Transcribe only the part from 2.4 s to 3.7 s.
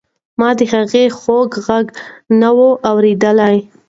و اورېدلی.